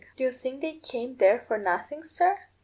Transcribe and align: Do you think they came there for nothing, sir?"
Do 0.15 0.23
you 0.23 0.31
think 0.31 0.61
they 0.61 0.77
came 0.79 1.17
there 1.17 1.37
for 1.41 1.59
nothing, 1.59 2.03
sir?" 2.03 2.39